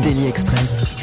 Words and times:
Daily 0.00 0.26
Express. 0.26 1.01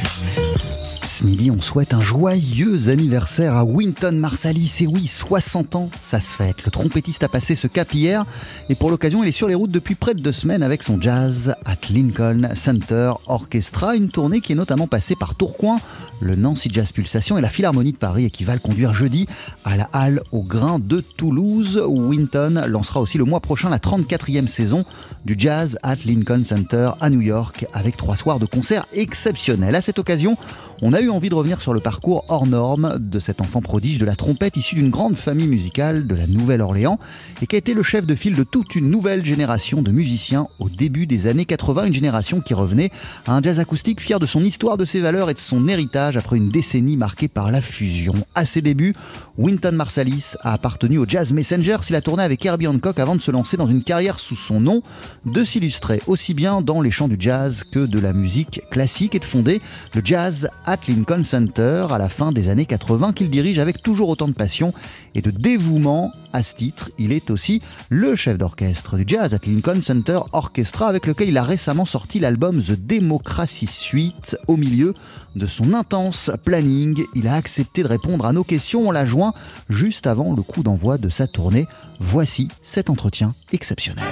Ce 1.20 1.26
midi, 1.26 1.52
on 1.52 1.60
souhaite 1.60 1.94
un 1.94 2.00
joyeux 2.00 2.88
anniversaire 2.88 3.54
à 3.54 3.66
Winton 3.66 4.14
Marsalis. 4.14 4.78
Et 4.80 4.88
oui, 4.88 5.06
60 5.06 5.76
ans, 5.76 5.90
ça 6.00 6.22
se 6.22 6.32
fête. 6.32 6.64
Le 6.64 6.72
trompettiste 6.72 7.24
a 7.24 7.28
passé 7.28 7.56
ce 7.56 7.68
cap 7.68 7.94
hier. 7.94 8.24
Et 8.70 8.76
pour 8.76 8.90
l'occasion, 8.90 9.22
il 9.22 9.28
est 9.28 9.34
sur 9.34 9.50
les 9.50 9.56
routes 9.56 9.70
depuis 9.70 9.96
près 9.96 10.14
de 10.14 10.22
deux 10.22 10.32
semaines 10.32 10.64
avec 10.64 10.82
son 10.82 11.02
jazz 11.02 11.56
at 11.66 11.76
Lincoln 11.90 12.52
Center 12.54 13.12
Orchestra. 13.28 13.98
Une 13.98 14.08
tournée 14.08 14.40
qui 14.40 14.54
est 14.54 14.56
notamment 14.56 14.88
passée 14.88 15.18
par 15.20 15.36
Tourcoing, 15.36 15.82
le 16.22 16.38
Nancy 16.38 16.70
Jazz 16.72 16.94
Pulsation 16.94 17.38
et 17.38 17.42
la 17.42 17.50
Philharmonie 17.50 17.92
de 17.92 17.98
Paris 17.98 18.24
et 18.24 18.30
qui 18.30 18.46
va 18.46 18.54
le 18.54 18.62
conduire 18.62 18.94
jeudi 18.94 19.28
à 19.66 19.76
la 19.76 19.90
Halle 19.92 20.22
au 20.32 20.42
Grain 20.42 20.80
de 20.80 21.02
Toulouse. 21.02 21.84
Winton 21.86 22.64
lancera 22.66 23.02
aussi 23.02 23.18
le 23.18 23.26
mois 23.26 23.42
prochain 23.42 23.68
la 23.68 23.80
34e 23.80 24.48
saison 24.48 24.86
du 25.26 25.36
Jazz 25.38 25.78
at 25.84 25.98
Lincoln 26.06 26.46
Center 26.46 26.92
à 27.02 27.10
New 27.10 27.20
York 27.20 27.66
avec 27.74 27.98
trois 27.98 28.16
soirs 28.16 28.40
de 28.40 28.46
concerts 28.46 28.86
exceptionnels. 28.94 29.76
À 29.76 29.82
cette 29.82 30.00
occasion, 30.00 30.38
on 30.82 30.94
a 30.94 31.02
eu 31.02 31.10
envie 31.10 31.30
de 31.30 31.36
revenir 31.36 31.62
sur 31.62 31.74
le 31.74 31.80
parcours 31.80 32.24
hors 32.30 32.46
norme 32.46 32.98
de 33.00 33.20
cet 33.20 33.42
enfant 33.42 33.62
prodige 33.62 33.98
de 33.98 34.06
la 34.06 34.16
trompette 34.16 34.56
issu 34.56 34.76
d'une 34.76 34.90
grande 34.90 35.18
famille 35.18 35.48
musicale 35.48 36.08
de 36.08 36.16
la 36.16 36.26
Nouvelle-Orléans 36.28 37.00
et 37.42 37.48
qui 37.48 37.56
a 37.56 37.60
été 37.60 37.74
le 37.74 37.84
chef 37.84 38.06
de 38.06 38.16
file 38.16 38.36
de 38.36 38.44
toute 38.44 38.76
une 38.76 38.90
nouvelle 38.90 39.26
génération 39.26 39.82
de 39.82 39.92
musiciens 39.92 40.48
au 40.60 40.70
début 40.70 41.06
des 41.06 41.28
années 41.28 41.46
80, 41.46 41.86
une 41.86 41.94
génération 41.94 42.40
qui 42.40 42.54
revenait 42.54 42.92
à 43.28 43.34
un 43.34 43.42
jazz 43.42 43.60
acoustique 43.60 44.00
fier 44.00 44.20
de 44.20 44.26
son 44.26 44.44
histoire, 44.44 44.78
de 44.78 44.86
ses 44.86 45.02
valeurs 45.02 45.30
et 45.30 45.34
de 45.34 45.40
son 45.40 45.68
héritage 45.68 46.18
après 46.18 46.38
une 46.38 46.50
décennie 46.50 46.98
marquée 46.98 47.28
par 47.28 47.52
la 47.52 47.62
fusion. 47.62 48.14
À 48.36 48.46
ses 48.46 48.62
débuts, 48.62 48.94
Winton 49.38 49.74
Marsalis 49.74 50.36
a 50.42 50.54
appartenu 50.54 50.98
au 50.98 51.06
Jazz 51.06 51.34
Messenger 51.34 51.78
s'il 51.82 51.96
a 51.96 52.02
tourné 52.02 52.24
avec 52.24 52.46
Herbie 52.46 52.68
Hancock 52.68 53.00
avant 53.00 53.16
de 53.16 53.22
se 53.22 53.32
lancer 53.32 53.58
dans 53.58 53.68
une 53.68 53.84
carrière 53.84 54.20
sous 54.20 54.36
son 54.36 54.60
nom, 54.60 54.82
de 55.26 55.44
s'illustrer 55.44 56.02
aussi 56.08 56.34
bien 56.34 56.62
dans 56.62 56.82
les 56.82 56.92
chants 56.92 57.08
du 57.08 57.18
jazz 57.20 57.64
que 57.70 57.80
de 57.80 58.00
la 58.00 58.14
musique 58.14 58.62
classique 58.72 59.16
et 59.16 59.20
de 59.20 59.26
fonder 59.26 59.62
le 59.94 60.02
Jazz 60.04 60.50
at 60.70 60.82
Lincoln 60.88 61.24
Center 61.24 61.88
à 61.90 61.98
la 61.98 62.10
fin 62.10 62.32
des 62.32 62.48
années 62.48 62.68
80 62.68 63.14
qu'il 63.14 63.32
dirige 63.32 63.58
avec 63.58 63.82
toujours 63.82 64.08
autant 64.10 64.28
de 64.28 64.34
passion 64.34 64.72
et 65.16 65.22
de 65.22 65.32
dévouement 65.32 66.12
à 66.32 66.44
ce 66.44 66.54
titre. 66.54 66.92
Il 67.00 67.12
est 67.12 67.32
aussi 67.32 67.60
le 67.90 68.16
chef 68.16 68.38
d'orchestre 68.38 68.96
du 68.96 69.04
Jazz 69.08 69.34
at 69.34 69.40
Lincoln 69.48 69.82
Center 69.82 70.20
Orchestra 70.32 70.88
avec 70.88 71.08
lequel 71.08 71.30
il 71.30 71.38
a 71.40 71.44
récemment 71.44 71.86
sorti 71.86 72.20
l'album 72.20 72.62
The 72.62 72.74
Democracy 72.80 73.66
Suite. 73.66 74.38
Au 74.48 74.58
milieu 74.58 74.94
de 75.36 75.48
son 75.48 75.74
intense 75.74 76.30
planning, 76.46 77.02
il 77.16 77.28
a 77.28 77.34
accepté 77.34 77.82
de 77.82 77.88
répondre 77.88 78.28
à 78.28 78.32
nos 78.32 78.44
questions. 78.44 78.88
On 78.88 78.92
l'a 78.92 79.08
joint 79.08 79.34
juste 79.70 80.06
avant 80.06 80.36
le 80.36 80.44
coup 80.44 80.62
d'envoi 80.62 81.00
de 81.00 81.10
sa 81.10 81.26
tournée. 81.26 81.66
Voici 82.00 82.48
cet 82.62 82.92
entretien 82.92 83.34
exceptionnel. 83.52 84.06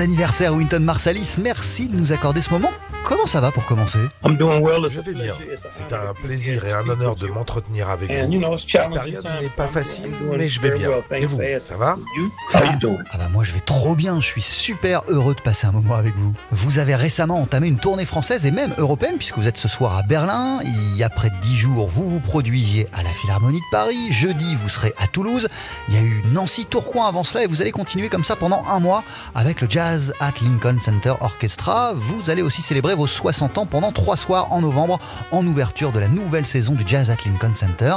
Anniversaire 0.00 0.54
Winton 0.54 0.80
Marsalis. 0.80 1.36
Merci 1.42 1.88
de 1.88 1.96
nous 1.96 2.12
accorder 2.12 2.42
ce 2.42 2.50
moment. 2.50 2.70
Comment 3.04 3.26
ça 3.26 3.40
va 3.40 3.50
pour 3.50 3.66
commencer 3.66 3.98
Je 4.88 5.00
vais 5.00 5.14
bien. 5.14 5.34
C'est 5.70 5.92
un 5.92 6.14
plaisir 6.14 6.64
et 6.64 6.72
un 6.72 6.88
honneur 6.88 7.16
de 7.16 7.26
m'entretenir 7.26 7.88
avec 7.90 8.10
vous. 8.10 8.40
La 8.40 8.88
période 8.88 9.24
n'est 9.40 9.48
pas 9.48 9.66
facile, 9.68 10.10
mais 10.36 10.48
je 10.48 10.60
vais 10.60 10.70
bien. 10.70 10.90
Et 11.14 11.26
vous, 11.26 11.40
ça 11.60 11.76
va 11.76 11.96
Ah 13.12 13.18
bah 13.18 13.28
moi 13.32 13.44
je 13.44 13.52
vais 13.52 13.60
trop 13.60 13.94
bien, 13.94 14.20
je 14.20 14.26
suis 14.26 14.42
super 14.42 15.02
heureux 15.08 15.34
de 15.34 15.40
passer 15.40 15.66
un 15.66 15.72
moment 15.72 15.94
avec 15.94 16.14
vous. 16.16 16.32
Vous 16.52 16.78
avez 16.78 16.94
récemment 16.94 17.40
entamé 17.40 17.68
une 17.68 17.78
tournée 17.78 18.04
française 18.06 18.46
et 18.46 18.50
même 18.50 18.72
européenne 18.78 19.16
puisque 19.18 19.38
vous 19.38 19.48
êtes 19.48 19.56
ce 19.58 19.68
soir 19.68 19.96
à 19.96 20.02
Berlin. 20.02 20.60
Il 20.62 20.96
y 20.96 21.02
a 21.02 21.10
près 21.10 21.30
de 21.30 21.36
10 21.42 21.56
jours, 21.56 21.88
vous 21.88 22.08
vous 22.08 22.20
produisiez 22.20 22.86
à 22.92 23.02
la 23.02 23.10
Philharmonie 23.10 23.58
de 23.60 23.70
Paris. 23.70 24.12
Jeudi, 24.12 24.56
vous 24.56 24.68
serez 24.68 24.94
à 24.98 25.06
Toulouse. 25.06 25.48
Il 25.88 25.94
y 25.94 25.98
a 25.98 26.02
eu 26.02 26.22
Nancy 26.32 26.66
Tourcoing 26.66 27.06
avant 27.06 27.24
cela 27.24 27.44
et 27.44 27.46
vous 27.46 27.60
allez 27.62 27.72
continuer 27.72 28.08
comme 28.08 28.24
ça 28.24 28.36
pendant 28.36 28.64
un 28.66 28.78
mois 28.80 29.02
avec 29.34 29.60
le 29.60 29.68
Jazz 29.68 30.14
at 30.20 30.32
Lincoln 30.42 30.78
Center 30.80 31.14
Orchestra. 31.20 31.92
Vous 31.94 32.30
allez 32.30 32.42
aussi 32.42 32.62
célébrer 32.62 32.91
vos 32.94 33.06
60 33.06 33.58
ans 33.58 33.66
pendant 33.66 33.92
trois 33.92 34.16
soirs 34.16 34.52
en 34.52 34.60
novembre 34.60 34.98
en 35.30 35.46
ouverture 35.46 35.92
de 35.92 35.98
la 35.98 36.08
nouvelle 36.08 36.46
saison 36.46 36.74
du 36.74 36.84
Jazz 36.86 37.10
at 37.10 37.16
Lincoln 37.26 37.54
Center. 37.54 37.96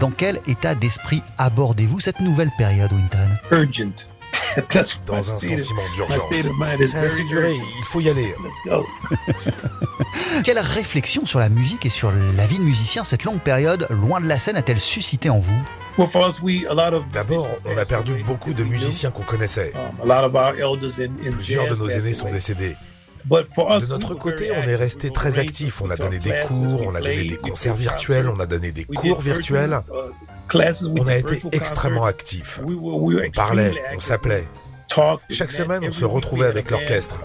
Dans 0.00 0.10
quel 0.10 0.40
état 0.46 0.74
d'esprit 0.74 1.22
abordez-vous 1.38 2.00
cette 2.00 2.20
nouvelle 2.20 2.50
période, 2.58 2.92
Winton? 2.92 3.30
Urgent. 3.50 4.06
Dans 5.06 5.34
un 5.34 5.38
sentiment 5.38 5.82
d'urgence. 5.94 6.90
Ça 6.90 7.00
a 7.00 7.02
assez 7.04 7.24
duré, 7.24 7.54
il 7.54 7.84
faut 7.84 8.00
y 8.00 8.08
aller. 8.08 8.34
Quelle 10.44 10.58
réflexion 10.58 11.26
sur 11.26 11.38
la 11.38 11.48
musique 11.48 11.86
et 11.86 11.90
sur 11.90 12.12
la 12.12 12.46
vie 12.46 12.58
de 12.58 12.62
musicien 12.62 13.04
cette 13.04 13.24
longue 13.24 13.40
période 13.40 13.86
loin 13.90 14.20
de 14.20 14.26
la 14.26 14.38
scène 14.38 14.56
a-t-elle 14.56 14.80
suscité 14.80 15.30
en 15.30 15.38
vous? 15.38 15.62
Well, 15.98 16.08
for 16.08 16.26
us, 16.28 16.42
we 16.42 16.66
a 16.66 16.74
lot 16.74 16.94
of 16.94 17.06
D'abord, 17.10 17.48
on 17.64 17.76
a 17.76 17.86
perdu 17.86 18.22
beaucoup 18.26 18.52
de 18.52 18.64
musiciens 18.64 19.10
qu'on 19.10 19.22
connaissait. 19.22 19.72
Um, 19.74 20.10
a 20.10 20.20
lot 20.20 20.26
of 20.26 20.34
our 20.34 20.54
elders 20.54 21.00
in, 21.00 21.12
in 21.26 21.32
Plusieurs 21.32 21.74
de 21.74 21.78
nos 21.78 21.88
aînés 21.88 22.12
sont 22.12 22.30
décédés. 22.30 22.76
De 23.28 23.88
notre 23.88 24.14
côté, 24.14 24.50
on 24.52 24.62
est 24.62 24.76
resté 24.76 25.10
très 25.10 25.38
we 25.38 25.72
On 25.82 25.90
a 25.90 25.96
donné 25.96 26.18
des 26.18 26.34
cours, 26.46 26.82
on 26.86 26.94
a 26.94 27.00
donné 27.00 27.24
des 27.24 27.36
concerts 27.36 27.74
virtuels, 27.74 28.28
on 28.28 28.38
a 28.38 28.46
donné 28.46 28.70
des 28.70 28.84
cours 28.84 29.20
virtuels. 29.20 29.80
uh, 29.88 30.58
On 30.98 31.06
a 31.08 31.16
été 31.16 31.40
extrêmement 31.52 32.04
actifs. 32.04 32.60
On 32.64 33.30
parlait, 33.34 33.74
on 33.94 34.00
s'appelait. 34.00 34.46
Talk, 34.88 35.20
Chaque 35.28 35.50
semaine, 35.50 35.82
on 35.88 35.92
se 35.92 36.04
retrouvait 36.04 36.46
avec 36.46 36.70
l'orchestre. 36.70 37.18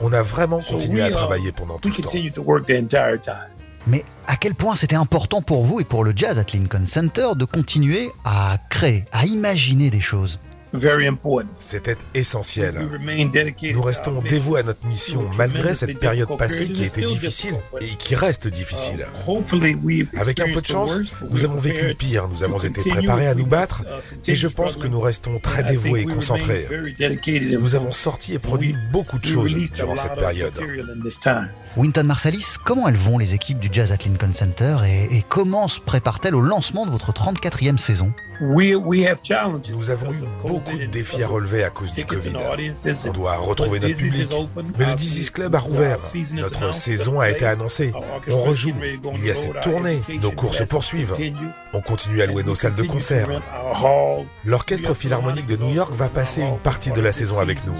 On 0.00 0.12
a 0.12 0.22
vraiment 0.22 0.60
continué 0.60 1.02
à 1.02 1.08
uh, 1.10 1.12
travailler 1.12 1.52
pendant 1.52 1.78
tout 1.78 1.92
ce 1.92 2.02
temps. 2.02 2.10
Mais 3.86 4.04
à 4.26 4.34
quel 4.36 4.56
point 4.56 4.74
c'était 4.74 4.96
important 4.96 5.42
pour 5.42 5.64
vous 5.64 5.78
et 5.78 5.84
pour 5.84 6.02
le 6.02 6.12
jazz 6.16 6.36
at 6.40 6.46
Lincoln 6.52 6.88
Center 6.88 7.28
de 7.36 7.44
continuer 7.44 8.10
à 8.24 8.58
créer, 8.68 9.04
à 9.12 9.26
imaginer 9.26 9.90
des 9.90 10.00
choses? 10.00 10.40
C'était 11.58 11.96
essentiel. 12.14 12.74
Nous 13.72 13.82
to 13.82 13.82
restons 13.82 14.22
dévoués 14.22 14.60
à 14.60 14.62
notre 14.62 14.86
mission 14.86 15.22
malgré 15.38 15.74
cette 15.74 15.98
période 15.98 16.36
passée 16.36 16.70
qui 16.70 16.84
était 16.84 17.02
difficile 17.02 17.54
et 17.80 17.94
qui 17.96 18.14
reste 18.14 18.48
difficile. 18.48 19.06
Uh, 19.26 20.06
Avec 20.18 20.40
un 20.40 20.52
peu 20.52 20.60
de 20.60 20.66
chance, 20.66 21.00
nous 21.30 21.44
avons 21.44 21.58
vécu 21.58 21.86
le 21.86 21.94
prepared 21.94 21.96
pire, 21.96 22.28
nous 22.28 22.38
to 22.38 22.44
avons 22.44 22.58
été 22.58 22.88
préparés 22.88 23.28
à 23.28 23.34
nous 23.34 23.46
battre 23.46 23.82
uh, 23.84 24.30
et 24.30 24.34
je 24.34 24.48
pense 24.48 24.76
que 24.76 24.86
nous 24.86 25.00
restons 25.00 25.38
très 25.38 25.62
And 25.62 25.66
I 25.66 25.68
think 25.68 25.82
dévoués 25.82 26.02
et 26.02 26.06
we 26.06 26.14
concentrés. 26.14 26.66
Nous 26.68 27.74
avons 27.74 27.86
focused. 27.86 28.02
sorti 28.02 28.34
et 28.34 28.38
produit 28.38 28.74
beaucoup 28.92 29.18
de 29.18 29.24
choses 29.24 29.54
durant 29.72 29.94
lot 29.94 29.96
cette 29.96 30.12
of 30.12 30.18
période. 30.18 30.60
Winton 31.76 32.04
Marsalis, 32.04 32.56
comment 32.64 32.88
elles 32.88 32.96
vont 32.96 33.18
les 33.18 33.34
équipes 33.34 33.58
du 33.58 33.68
jazz 33.70 33.92
at 33.92 33.98
Lincoln 34.04 34.32
Center 34.32 34.78
et, 34.86 35.16
et 35.16 35.24
comment 35.28 35.68
se 35.68 35.80
préparent-elles 35.80 36.34
au 36.34 36.40
lancement 36.40 36.86
de 36.86 36.90
votre 36.90 37.12
34e 37.12 37.78
saison? 37.78 38.12
Nous 38.40 39.90
avons 39.90 40.12
eu 40.12 40.24
beaucoup 40.42 40.78
de 40.78 40.86
défis 40.86 41.22
à 41.22 41.28
relever 41.28 41.64
à 41.64 41.70
cause 41.70 41.92
du 41.92 42.04
Covid. 42.04 42.34
On 43.06 43.12
doit 43.12 43.36
retrouver 43.36 43.80
notre 43.80 43.96
public. 43.96 44.32
Mais 44.78 44.86
le 44.86 44.94
Dizzy's 44.94 45.30
Club 45.30 45.54
a 45.54 45.58
rouvert. 45.58 45.98
Notre 46.34 46.74
saison 46.74 47.20
a 47.20 47.30
été 47.30 47.46
annoncée. 47.46 47.92
On 48.30 48.40
rejoue. 48.40 48.74
Il 49.14 49.24
y 49.24 49.30
a 49.30 49.34
cette 49.34 49.60
tournée. 49.60 50.02
Nos 50.20 50.32
cours 50.32 50.54
se 50.54 50.64
poursuivent. 50.64 51.12
On 51.72 51.80
continue 51.80 52.22
à 52.22 52.26
louer 52.26 52.42
nos 52.42 52.54
salles 52.54 52.74
de 52.74 52.82
concert. 52.82 53.28
L'Orchestre 54.44 54.94
Philharmonique 54.94 55.46
de 55.46 55.56
New 55.56 55.74
York 55.74 55.92
va 55.92 56.08
passer 56.08 56.42
une 56.42 56.58
partie 56.58 56.90
de 56.90 57.00
la 57.00 57.12
saison 57.12 57.38
avec 57.38 57.66
nous. 57.66 57.74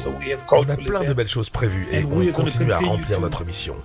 On 0.50 0.68
a 0.68 0.76
plein 0.76 1.04
de 1.04 1.12
belles 1.12 1.28
choses 1.28 1.50
prévues 1.50 1.86
et 1.92 2.04
on 2.04 2.32
continue 2.32 2.72
à 2.72 2.78
remplir 2.78 3.20
notre 3.20 3.44
mission. 3.44 3.76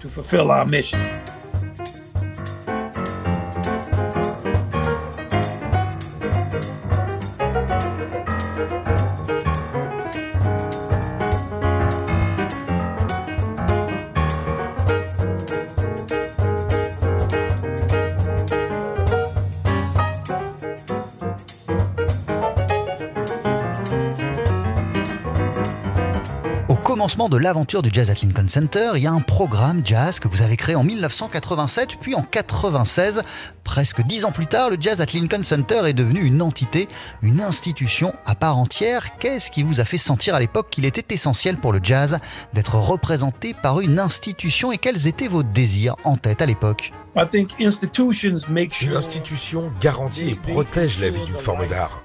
De 27.29 27.37
l'aventure 27.37 27.81
du 27.81 27.89
jazz 27.91 28.09
at 28.09 28.15
Lincoln 28.23 28.47
Center, 28.47 28.91
il 28.95 29.01
y 29.01 29.07
a 29.07 29.11
un 29.11 29.19
programme 29.19 29.81
jazz 29.83 30.19
que 30.19 30.27
vous 30.27 30.41
avez 30.41 30.57
créé 30.57 30.75
en 30.75 30.83
1987, 30.83 31.97
puis 32.01 32.15
en 32.15 32.21
96. 32.21 33.21
Presque 33.63 34.01
dix 34.01 34.25
ans 34.25 34.31
plus 34.31 34.47
tard, 34.47 34.69
le 34.69 34.77
jazz 34.79 35.01
at 35.01 35.07
Lincoln 35.13 35.43
Center 35.43 35.81
est 35.85 35.93
devenu 35.93 36.21
une 36.21 36.41
entité, 36.41 36.87
une 37.21 37.41
institution 37.41 38.13
à 38.25 38.33
part 38.33 38.57
entière. 38.57 39.17
Qu'est-ce 39.19 39.51
qui 39.51 39.61
vous 39.61 39.79
a 39.79 39.85
fait 39.85 39.97
sentir 39.97 40.35
à 40.35 40.39
l'époque 40.39 40.69
qu'il 40.71 40.85
était 40.85 41.13
essentiel 41.13 41.57
pour 41.57 41.73
le 41.73 41.79
jazz 41.83 42.17
d'être 42.53 42.75
représenté 42.75 43.53
par 43.53 43.81
une 43.81 43.99
institution 43.99 44.71
et 44.71 44.77
quels 44.77 45.07
étaient 45.07 45.27
vos 45.27 45.43
désirs 45.43 45.95
en 46.03 46.17
tête 46.17 46.41
à 46.41 46.45
l'époque? 46.45 46.91
Une 47.15 48.95
institution 48.95 49.71
garantit 49.79 50.29
et 50.29 50.35
protège 50.35 50.99
la 50.99 51.09
vie 51.09 51.23
d'une 51.23 51.39
forme 51.39 51.67
d'art. 51.67 52.03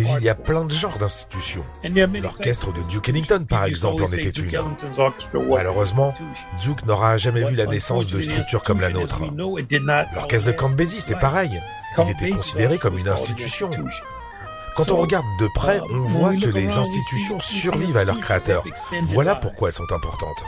Mais 0.00 0.06
il 0.18 0.24
y 0.24 0.28
a 0.28 0.34
plein 0.34 0.64
de 0.64 0.72
genres 0.72 0.98
d'institutions. 0.98 1.64
L'orchestre 2.22 2.72
de 2.72 2.82
Duke 2.88 3.08
Ellington, 3.08 3.44
par 3.48 3.64
exemple, 3.64 4.02
en 4.02 4.06
était 4.06 4.28
une. 4.28 4.50
Malheureusement, 5.48 6.14
Duke 6.62 6.84
n'aura 6.86 7.16
jamais 7.16 7.42
vu 7.42 7.54
la 7.54 7.66
naissance 7.66 8.08
de 8.08 8.20
structures 8.20 8.62
comme 8.62 8.80
la 8.80 8.90
nôtre. 8.90 9.22
L'orchestre 10.14 10.46
de 10.46 10.52
Camp 10.52 10.74
c'est 10.98 11.18
pareil. 11.18 11.60
Il 11.98 12.10
était 12.10 12.30
considéré 12.30 12.78
comme 12.78 12.98
une 12.98 13.08
institution. 13.08 13.70
Quand 14.76 14.90
on 14.90 14.96
regarde 14.96 15.26
de 15.40 15.48
près, 15.54 15.80
on 15.90 16.00
voit 16.00 16.34
que 16.34 16.46
les 16.46 16.76
institutions 16.76 17.40
survivent 17.40 17.96
à 17.96 18.04
leurs 18.04 18.20
créateurs. 18.20 18.64
Voilà 19.02 19.34
pourquoi 19.34 19.68
elles 19.68 19.74
sont 19.74 19.92
importantes. 19.92 20.44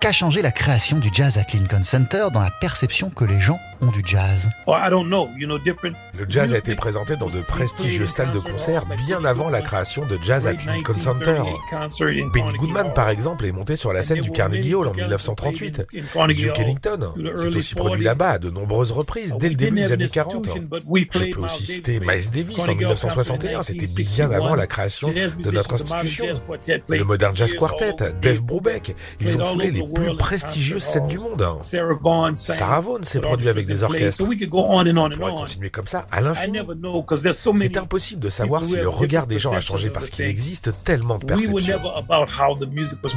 Qu'a 0.00 0.12
changé 0.12 0.40
la 0.40 0.50
création 0.50 0.98
du 0.98 1.10
jazz 1.12 1.36
at 1.36 1.44
Lincoln 1.52 1.82
Center 1.82 2.28
dans 2.32 2.40
la 2.40 2.50
perception 2.50 3.10
que 3.10 3.24
les 3.24 3.40
gens 3.40 3.58
ont 3.82 3.90
du 3.90 4.02
jazz? 4.04 4.48
Le 4.66 6.26
jazz 6.28 6.54
a 6.54 6.58
été 6.58 6.74
présenté 6.74 7.16
dans 7.16 7.28
de 7.28 7.42
prestigieuses 7.42 8.08
salles 8.08 8.32
de 8.32 8.38
concert 8.38 8.84
bien 9.06 9.22
avant 9.24 9.50
la 9.50 9.60
création 9.60 10.06
de 10.06 10.18
Jazz 10.22 10.46
at 10.46 10.54
Lincoln 10.66 11.00
Center. 11.00 11.42
Benny 12.32 12.52
Goodman, 12.56 12.92
par 12.94 13.10
exemple, 13.10 13.44
est 13.44 13.52
monté 13.52 13.76
sur 13.76 13.92
la 13.92 14.02
scène 14.02 14.20
du 14.20 14.30
Carnegie 14.30 14.74
Hall 14.74 14.88
en 14.88 14.94
1938. 14.94 15.82
Duke 16.28 16.58
Ellington 16.58 17.12
s'est 17.36 17.56
aussi 17.56 17.74
produit 17.74 18.04
là-bas 18.04 18.30
à 18.30 18.38
de 18.38 18.48
nombreuses 18.48 18.92
reprises 18.92 19.34
dès 19.38 19.50
le 19.50 19.56
début 19.56 19.76
des 19.76 19.92
années 19.92 20.08
40. 20.08 20.48
Je 21.12 21.24
peux 21.32 21.40
aussi 21.40 21.73
citer 21.74 22.00
Miles 22.00 22.30
Davis 22.30 22.68
en 22.68 22.74
1961, 22.74 23.62
c'était 23.62 23.86
bien 23.86 24.30
avant 24.30 24.54
la 24.54 24.66
création 24.66 25.08
de 25.10 25.50
notre 25.50 25.74
institution. 25.74 26.26
Le 26.88 27.04
Modern 27.04 27.36
Jazz 27.36 27.54
Quartet 27.54 27.96
Dave 28.20 28.42
Brubeck, 28.42 28.94
ils 29.20 29.36
ont 29.36 29.44
foulé 29.44 29.70
les 29.70 29.82
plus 29.82 30.16
prestigieuses 30.16 30.82
scènes 30.82 31.08
du 31.08 31.18
monde. 31.18 31.44
Sarah 32.36 32.80
Vaughan 32.80 33.02
s'est 33.02 33.20
produit 33.20 33.48
avec 33.48 33.66
des 33.66 33.82
orchestres. 33.82 34.22
On 34.24 35.10
pourrait 35.10 35.32
continuer 35.32 35.70
comme 35.70 35.86
ça 35.86 36.06
à 36.10 36.20
l'infini. 36.20 36.60
C'est 37.56 37.76
impossible 37.76 38.20
de 38.20 38.28
savoir 38.28 38.64
si 38.64 38.76
le 38.76 38.88
regard 38.88 39.26
des 39.26 39.38
gens 39.38 39.52
a 39.52 39.60
changé 39.60 39.90
parce 39.90 40.10
qu'il 40.10 40.24
existe 40.24 40.70
tellement 40.84 41.18
de 41.18 41.26
perceptions. 41.26 41.78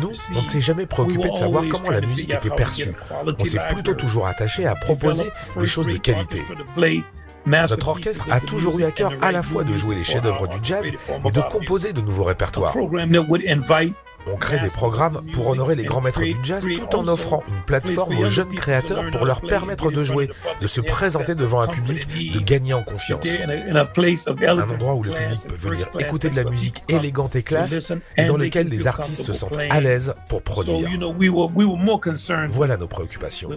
Nous, 0.01 0.12
on 0.36 0.42
ne 0.42 0.45
s'est 0.45 0.62
jamais 0.62 0.86
préoccupé 0.86 1.30
de 1.30 1.36
savoir 1.36 1.63
comment 1.69 1.89
la 1.89 2.01
musique 2.01 2.33
était 2.33 2.50
perçue. 2.50 2.94
On 3.25 3.45
s'est 3.45 3.59
plutôt 3.69 3.94
toujours 3.94 4.27
attaché 4.27 4.65
à 4.65 4.75
proposer 4.75 5.25
des 5.59 5.68
choses 5.68 5.88
de 5.88 5.98
qualité. 5.98 6.42
Notre 7.47 7.88
orchestre 7.88 8.27
a 8.29 8.41
toujours 8.41 8.77
eu 8.77 8.83
à 8.83 8.91
cœur 8.91 9.13
à 9.21 9.31
la 9.31 9.41
fois 9.41 9.63
de 9.63 9.73
jouer 9.77 9.95
les 9.95 10.03
chefs-d'œuvre 10.03 10.47
du 10.47 10.57
jazz 10.61 10.85
et 10.88 11.31
de 11.31 11.41
composer 11.41 11.94
de 11.94 12.01
nouveaux 12.01 12.25
répertoires. 12.25 12.75
On 14.31 14.35
crée 14.35 14.59
des 14.59 14.69
programmes 14.69 15.21
pour 15.33 15.47
honorer 15.47 15.75
les 15.75 15.83
grands 15.83 16.01
maîtres 16.01 16.21
du 16.21 16.35
jazz 16.44 16.68
tout 16.75 16.95
en 16.95 17.07
offrant 17.07 17.44
une 17.47 17.62
plateforme 17.65 18.18
aux 18.18 18.27
jeunes 18.27 18.53
créateurs 18.53 19.03
pour 19.12 19.25
leur 19.25 19.41
permettre 19.41 19.91
de 19.91 20.03
jouer, 20.03 20.29
de 20.62 20.68
se 20.68 20.81
présenter 20.81 21.33
devant 21.35 21.62
un 21.62 21.68
public, 21.68 22.07
de 22.33 22.39
gagner 22.39 22.74
en 22.74 22.83
confiance. 22.83 23.27
Un 24.39 24.69
endroit 24.69 24.95
où 24.95 25.03
le 25.03 25.12
public 25.12 25.39
peut 25.47 25.56
venir 25.56 25.88
écouter 26.00 26.29
de 26.29 26.35
la 26.35 26.44
musique 26.44 26.83
élégante 26.89 27.35
et 27.35 27.44
classe 27.44 27.91
et 28.15 28.25
dans 28.25 28.38
lequel 28.38 28.68
les 28.68 28.88
artistes 28.88 29.24
se 29.24 29.33
sentent 29.33 29.57
à 29.69 29.79
l'aise 29.79 30.13
pour 30.30 30.41
produire. 30.41 30.89
Voilà 32.50 32.77
nos 32.77 32.88
préoccupations. 32.88 33.50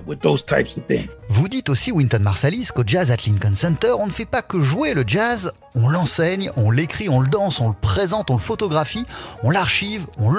Vous 1.28 1.48
dites 1.48 1.68
aussi, 1.68 1.92
Winton 1.92 2.20
Marsalis, 2.20 2.68
qu'au 2.74 2.82
Jazz 2.86 3.10
at 3.10 3.16
Lincoln 3.26 3.54
Center, 3.54 3.92
on 3.98 4.06
ne 4.06 4.12
fait 4.12 4.24
pas 4.24 4.42
que 4.42 4.60
jouer 4.60 4.94
le 4.94 5.04
jazz, 5.06 5.52
on 5.74 5.88
l'enseigne, 5.88 6.50
on 6.56 6.70
l'écrit, 6.70 7.08
on 7.08 7.20
le 7.20 7.28
danse, 7.28 7.60
on 7.60 7.68
le 7.68 7.74
présente, 7.80 8.30
on 8.30 8.34
le 8.34 8.40
photographie, 8.40 9.06
on 9.42 9.50
l'archive, 9.50 10.06
on 10.18 10.30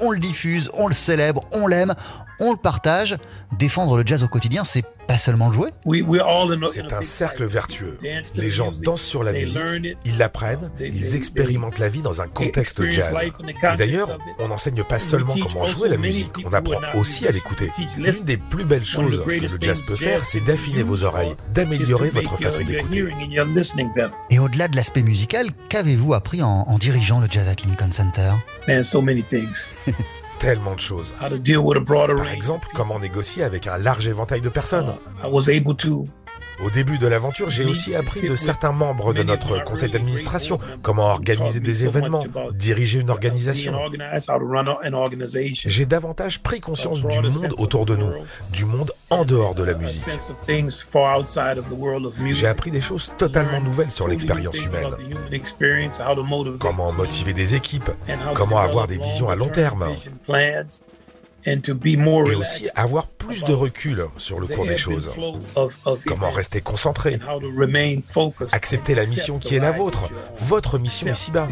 on 0.00 0.10
le 0.10 0.18
diffuse, 0.18 0.70
on 0.74 0.88
le 0.88 0.94
célèbre, 0.94 1.42
on 1.52 1.66
l'aime, 1.66 1.94
on 2.40 2.52
le 2.52 2.56
partage. 2.56 3.16
Défendre 3.58 3.96
le 3.96 4.04
jazz 4.04 4.24
au 4.24 4.28
quotidien, 4.28 4.64
c'est 4.64 4.84
pas 5.06 5.18
seulement 5.18 5.48
le 5.48 5.54
jouer. 5.54 5.70
C'est 6.72 6.92
un 6.92 7.02
cercle 7.02 7.44
vertueux. 7.44 7.98
Les 8.36 8.50
gens 8.50 8.72
dansent 8.72 9.02
sur 9.02 9.22
la 9.22 9.32
musique, 9.32 9.58
ils 10.04 10.18
l'apprennent, 10.18 10.70
ils 10.80 11.14
expérimentent 11.14 11.78
la 11.78 11.88
vie 11.88 12.02
dans 12.02 12.20
un 12.20 12.28
contexte 12.28 12.82
jazz. 12.90 13.14
Et 13.22 13.76
d'ailleurs, 13.76 14.18
on 14.38 14.48
n'enseigne 14.48 14.82
pas 14.84 14.98
seulement 14.98 15.34
comment 15.34 15.64
jouer 15.64 15.88
la 15.88 15.96
musique, 15.96 16.32
on 16.44 16.52
apprend 16.52 16.80
aussi 16.98 17.26
à 17.26 17.30
l'écouter. 17.30 17.70
L'une 17.96 18.24
des 18.24 18.36
plus 18.36 18.64
belles 18.64 18.84
choses 18.84 19.22
que 19.24 19.30
le 19.30 19.60
jazz 19.60 19.80
peut 19.82 19.96
faire, 19.96 20.24
c'est 20.24 20.40
d'affiner 20.40 20.82
vos 20.82 21.04
oreilles, 21.04 21.34
d'améliorer 21.52 22.10
votre 22.10 22.36
façon 22.36 22.64
d'écouter. 22.64 23.06
Et 24.30 24.38
au-delà 24.38 24.68
de 24.68 24.76
l'aspect 24.76 25.02
musical, 25.02 25.48
qu'avez-vous 25.68 26.14
appris 26.14 26.42
en, 26.42 26.64
en, 26.66 26.78
dirigeant 26.78 27.20
le 27.20 27.28
Jazz 27.30 27.48
at 27.48 27.56
Lincoln 27.66 27.92
Center? 27.92 28.32
tellement 30.44 30.74
de 30.74 30.80
choses. 30.80 31.14
Par 32.16 32.28
exemple, 32.32 32.68
comment 32.74 32.98
négocier 33.00 33.42
avec 33.44 33.66
un 33.66 33.78
large 33.78 34.08
éventail 34.08 34.42
de 34.42 34.50
personnes. 34.50 34.94
Au 36.62 36.70
début 36.70 36.98
de 36.98 37.08
l'aventure, 37.08 37.50
j'ai 37.50 37.64
aussi 37.64 37.94
appris 37.94 38.28
de 38.28 38.36
certains 38.36 38.72
membres 38.72 39.12
de 39.12 39.22
notre 39.22 39.62
conseil 39.64 39.90
d'administration 39.90 40.58
comment 40.82 41.10
organiser 41.10 41.60
des 41.60 41.84
événements, 41.84 42.24
diriger 42.52 43.00
une 43.00 43.10
organisation. 43.10 43.74
J'ai 45.64 45.86
davantage 45.86 46.40
pris 46.40 46.60
conscience 46.60 47.02
du 47.02 47.20
monde 47.20 47.54
autour 47.58 47.86
de 47.86 47.96
nous, 47.96 48.10
du 48.52 48.64
monde 48.64 48.92
en 49.10 49.24
dehors 49.24 49.54
de 49.54 49.64
la 49.64 49.74
musique. 49.74 50.08
J'ai 52.32 52.46
appris 52.46 52.70
des 52.70 52.80
choses 52.80 53.12
totalement 53.18 53.60
nouvelles 53.60 53.90
sur 53.90 54.08
l'expérience 54.08 54.64
humaine. 54.64 54.94
Comment 56.60 56.92
motiver 56.92 57.32
des 57.32 57.54
équipes, 57.54 57.90
comment 58.34 58.58
avoir 58.58 58.86
des 58.86 58.98
visions 58.98 59.28
à 59.28 59.36
long 59.36 59.48
terme 59.48 59.86
et 61.46 62.34
aussi 62.34 62.68
avoir 62.74 63.06
plus 63.06 63.44
de 63.44 63.52
recul 63.52 64.06
sur 64.16 64.40
le 64.40 64.46
cours 64.46 64.66
des 64.66 64.76
choses. 64.76 65.10
Comment 66.06 66.30
rester 66.30 66.60
concentré, 66.60 67.18
accepter 68.52 68.94
la 68.94 69.06
mission 69.06 69.38
qui 69.38 69.54
est 69.54 69.60
la 69.60 69.70
vôtre, 69.70 70.10
votre 70.38 70.78
mission 70.78 71.12
ici-bas. 71.12 71.48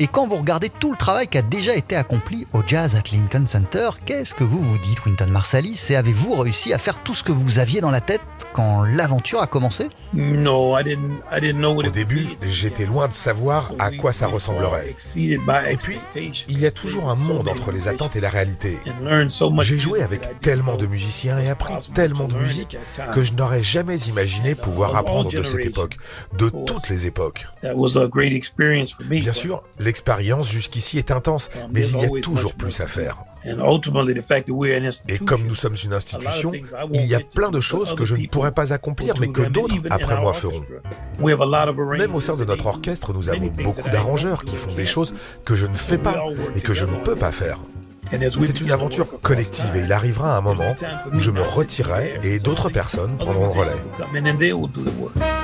Et 0.00 0.06
quand 0.06 0.28
vous 0.28 0.36
regardez 0.36 0.68
tout 0.68 0.92
le 0.92 0.96
travail 0.96 1.26
qui 1.26 1.38
a 1.38 1.42
déjà 1.42 1.74
été 1.74 1.96
accompli 1.96 2.46
au 2.52 2.62
Jazz 2.64 2.94
at 2.94 3.02
Lincoln 3.12 3.48
Center, 3.48 3.90
qu'est-ce 4.06 4.32
que 4.32 4.44
vous 4.44 4.62
vous 4.62 4.78
dites, 4.78 5.04
Winton 5.04 5.26
Marsalis 5.26 5.86
Et 5.90 5.96
avez-vous 5.96 6.36
réussi 6.36 6.72
à 6.72 6.78
faire 6.78 7.02
tout 7.02 7.14
ce 7.14 7.24
que 7.24 7.32
vous 7.32 7.58
aviez 7.58 7.80
dans 7.80 7.90
la 7.90 8.00
tête 8.00 8.20
quand 8.52 8.84
l'aventure 8.84 9.42
a 9.42 9.48
commencé? 9.48 9.88
Au 11.88 11.90
début, 11.90 12.28
j'étais 12.44 12.86
loin 12.86 13.08
de 13.08 13.12
savoir 13.12 13.72
à 13.80 13.90
quoi 13.90 14.12
ça 14.12 14.28
ressemblerait. 14.28 14.94
Et 15.16 15.76
puis, 15.76 15.98
il 16.48 16.60
y 16.60 16.66
a 16.66 16.70
toujours 16.70 17.10
un 17.10 17.16
monde 17.16 17.48
entre 17.48 17.72
les 17.72 17.88
attentes 17.88 18.14
et 18.14 18.20
la 18.20 18.30
réalité. 18.30 18.78
J'ai 19.62 19.78
joué 19.78 20.02
avec 20.02 20.38
tellement 20.38 20.76
de 20.76 20.86
musiciens 20.86 21.40
et 21.40 21.48
appris 21.48 21.74
tellement 21.92 22.28
de 22.28 22.36
musique 22.36 22.78
que 23.12 23.22
je 23.22 23.32
n'aurais 23.32 23.64
jamais 23.64 23.98
imaginé 24.02 24.54
pouvoir 24.54 24.94
apprendre 24.94 25.30
de 25.32 25.42
cette 25.42 25.64
époque, 25.66 25.96
de 26.38 26.50
toutes 26.50 26.88
les 26.88 27.06
époques. 27.06 27.46
Bien 29.10 29.32
sûr, 29.32 29.64
L'expérience 29.88 30.50
jusqu'ici 30.50 30.98
est 30.98 31.10
intense, 31.10 31.48
mais 31.72 31.88
il 31.88 31.98
y 31.98 32.04
a 32.04 32.20
toujours 32.20 32.52
plus 32.52 32.78
à 32.80 32.86
faire. 32.86 33.24
And 33.46 33.58
ultimately, 33.66 34.12
the 34.12 34.20
fact 34.20 34.46
that 34.46 34.52
we're 34.52 34.76
an 34.76 34.82
Et 34.82 34.88
institution, 34.88 35.24
comme 35.24 35.44
nous 35.46 35.54
sommes 35.54 35.76
une 35.82 35.94
institution, 35.94 36.52
il 36.92 37.06
y 37.06 37.14
a 37.14 37.20
plein 37.20 37.50
de 37.50 37.58
choses 37.58 37.94
que 37.94 38.04
je 38.04 38.14
ne 38.14 38.26
pourrais 38.26 38.52
pas 38.52 38.74
accomplir, 38.74 39.14
mais 39.18 39.28
que 39.28 39.48
d'autres 39.48 39.76
après 39.88 40.20
moi 40.20 40.34
feront. 40.34 40.62
Même 41.18 42.14
au 42.14 42.20
sein 42.20 42.36
de 42.36 42.44
notre 42.44 42.66
orchestre, 42.66 43.14
nous 43.14 43.30
avons 43.30 43.46
beaucoup 43.46 43.88
d'arrangeurs 43.88 44.44
qui 44.44 44.56
font 44.56 44.74
des 44.74 44.84
choses 44.84 45.14
que 45.46 45.54
je 45.54 45.66
ne 45.66 45.74
fais 45.74 45.96
pas 45.96 46.22
et 46.54 46.60
que 46.60 46.74
je 46.74 46.84
ne 46.84 46.96
peux 46.96 47.16
pas 47.16 47.32
faire. 47.32 47.58
C'est 48.40 48.60
une 48.60 48.72
aventure 48.72 49.06
collective 49.22 49.74
et 49.74 49.84
il 49.84 49.92
arrivera 49.94 50.36
un 50.36 50.42
moment 50.42 50.76
où 51.14 51.18
je 51.18 51.30
me 51.30 51.40
retirerai 51.40 52.20
et 52.22 52.40
d'autres 52.40 52.68
personnes 52.68 53.16
prendront 53.16 53.46
le 53.46 53.52
relais.– 53.52 55.28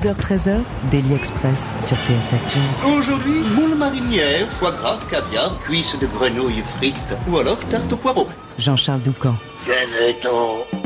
12h-13h, 0.00 0.62
Daily 0.90 1.12
Express 1.12 1.76
sur 1.82 1.96
TSF 1.98 2.40
Jazz. 2.48 2.90
Aujourd'hui, 2.96 3.40
moule 3.54 3.74
marinière, 3.76 4.48
foie 4.48 4.72
gras, 4.72 4.98
caviar, 5.10 5.58
cuisses 5.60 5.98
de 5.98 6.06
grenouille 6.06 6.62
frites 6.76 7.18
ou 7.28 7.36
alors 7.36 7.58
tarte 7.70 7.92
au 7.92 7.96
poireau. 7.96 8.26
Jean-Charles 8.58 9.02
Doucan. 9.02 9.34
Venez-t'en 9.66 10.79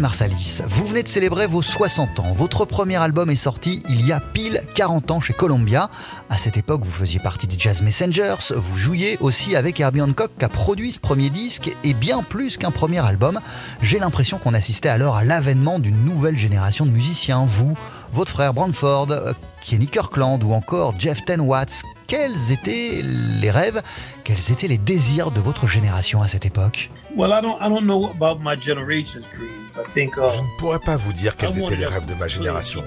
Marsalis, 0.00 0.60
vous 0.66 0.86
venez 0.86 1.02
de 1.02 1.08
célébrer 1.08 1.46
vos 1.46 1.62
60 1.62 2.20
ans. 2.20 2.32
Votre 2.32 2.64
premier 2.64 2.96
album 2.96 3.30
est 3.30 3.36
sorti 3.36 3.82
il 3.88 4.06
y 4.06 4.12
a 4.12 4.20
pile 4.20 4.62
40 4.74 5.10
ans 5.10 5.20
chez 5.20 5.32
Columbia. 5.32 5.90
À 6.28 6.38
cette 6.38 6.56
époque, 6.56 6.82
vous 6.84 6.90
faisiez 6.90 7.20
partie 7.20 7.46
des 7.46 7.58
Jazz 7.58 7.82
Messengers. 7.82 8.54
Vous 8.56 8.76
jouiez 8.76 9.18
aussi 9.20 9.56
avec 9.56 9.80
Herbie 9.80 10.02
Hancock 10.02 10.30
qui 10.38 10.44
a 10.44 10.48
produit 10.48 10.92
ce 10.92 10.98
premier 10.98 11.30
disque 11.30 11.76
et 11.84 11.94
bien 11.94 12.22
plus 12.22 12.56
qu'un 12.56 12.70
premier 12.70 12.98
album. 12.98 13.40
J'ai 13.82 13.98
l'impression 13.98 14.38
qu'on 14.38 14.54
assistait 14.54 14.88
alors 14.88 15.16
à 15.16 15.24
l'avènement 15.24 15.78
d'une 15.78 16.04
nouvelle 16.04 16.38
génération 16.38 16.86
de 16.86 16.90
musiciens. 16.90 17.46
Vous, 17.46 17.74
votre 18.12 18.32
frère 18.32 18.54
Branford, 18.54 19.08
euh, 19.10 19.32
Kenny 19.64 19.86
Kirkland 19.86 20.42
ou 20.42 20.52
encore 20.52 20.94
Jeff 20.98 21.24
Ten 21.24 21.40
Watts. 21.40 21.82
Quels 22.06 22.52
étaient 22.52 23.00
les 23.02 23.50
rêves, 23.50 23.82
quels 24.24 24.52
étaient 24.52 24.68
les 24.68 24.76
désirs 24.76 25.30
de 25.30 25.40
votre 25.40 25.66
génération 25.66 26.20
à 26.20 26.28
cette 26.28 26.44
époque 26.44 26.90
Well, 27.16 27.30
I 27.30 27.40
don't, 27.40 27.56
I 27.60 27.68
don't 27.68 27.84
know 27.84 28.10
about 28.10 28.40
my 28.42 28.60
generation's 28.60 29.24
dreams. 29.32 29.64
I 29.76 29.84
think, 29.94 30.16
uh, 30.16 30.28
Je 30.34 30.40
ne 30.42 30.58
pourrais 30.58 30.78
pas 30.78 30.96
vous 30.96 31.12
dire 31.12 31.36
quels 31.36 31.58
étaient 31.58 31.76
les 31.76 31.86
rêves 31.86 32.06
de 32.06 32.14
ma 32.14 32.28
génération. 32.28 32.84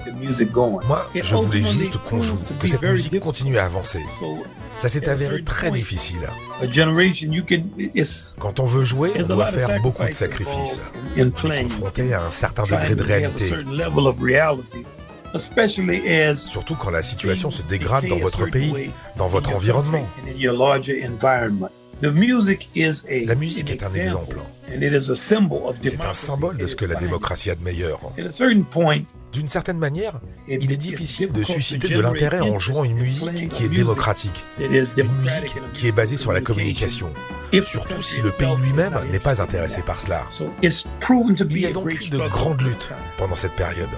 Moi, 0.86 1.10
je 1.14 1.34
voulais 1.34 1.62
juste 1.62 1.98
qu'on 1.98 2.22
joue, 2.22 2.38
que 2.60 2.68
cette 2.68 2.80
very 2.80 2.92
musique 2.92 3.10
difficult. 3.10 3.24
continue 3.24 3.58
à 3.58 3.64
avancer. 3.64 4.04
Ça 4.78 4.88
s'est 4.88 5.08
avéré 5.08 5.42
très 5.42 5.70
difficile. 5.70 6.20
A 6.62 6.70
generation, 6.70 7.32
you 7.32 7.44
can, 7.48 7.62
it's, 7.76 8.34
Quand 8.38 8.60
on 8.60 8.66
veut 8.66 8.84
jouer, 8.84 9.12
on 9.16 9.22
doit 9.22 9.36
lot 9.36 9.42
of 9.42 9.50
faire 9.50 9.82
beaucoup 9.82 10.04
de 10.04 10.12
sacrifices 10.12 10.80
On 11.16 11.50
est 11.50 11.62
confronté 11.64 12.14
à 12.14 12.24
un 12.24 12.30
certain 12.30 12.62
degré 12.62 12.94
de 12.94 13.02
réalité. 13.02 13.52
Surtout 16.48 16.74
quand 16.74 16.90
la 16.90 17.02
situation 17.02 17.50
se 17.50 17.62
dégrade 17.62 18.06
dans 18.06 18.18
votre 18.18 18.46
pays, 18.46 18.90
dans 19.16 19.28
votre 19.28 19.54
environnement. 19.54 20.06
La 23.26 23.34
musique 23.34 23.70
est 23.70 23.82
un 23.82 23.94
exemple. 23.94 24.36
And 24.74 24.82
it 24.82 24.92
is 24.92 25.10
a 25.10 25.14
symbol 25.14 25.62
of 25.66 25.76
C'est 25.82 25.88
un 25.88 25.90
democracy 25.92 26.26
symbole 26.26 26.56
de 26.56 26.64
at 26.64 26.68
ce 26.68 26.76
que 26.76 26.84
la 26.84 26.94
démocratie 26.96 27.50
a 27.50 27.54
de 27.54 27.62
meilleur. 27.62 28.00
D'une 29.32 29.48
certaine 29.48 29.78
manière, 29.78 30.20
il 30.46 30.72
est 30.72 30.76
difficile 30.76 31.32
de 31.32 31.44
susciter 31.44 31.88
de 31.88 32.00
l'intérêt 32.00 32.40
en 32.40 32.58
jouant 32.58 32.84
une 32.84 32.94
musique 32.94 33.48
qui 33.48 33.64
est 33.64 33.68
démocratique, 33.68 34.44
une 34.58 34.68
musique 34.70 35.54
qui 35.74 35.88
est 35.88 35.92
basée 35.92 36.16
sur 36.16 36.32
la 36.32 36.40
communication. 36.40 37.10
surtout 37.62 38.00
si 38.00 38.22
le 38.22 38.30
pays 38.30 38.54
lui-même 38.62 38.98
n'est 39.10 39.18
pas 39.18 39.40
intéressé 39.42 39.82
par 39.82 40.00
cela. 40.00 40.22
Il 40.60 41.60
y 41.60 41.66
a 41.66 41.70
donc 41.70 41.92
eu 41.92 42.08
de 42.10 42.18
grandes 42.18 42.62
luttes 42.62 42.92
pendant 43.16 43.36
cette 43.36 43.52
période. 43.52 43.88